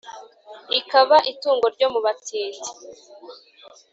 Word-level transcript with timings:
Ikaba 0.79 1.17
itungo 1.31 1.65
ryo 1.75 1.87
mu 1.93 1.99
batindi. 2.05 2.69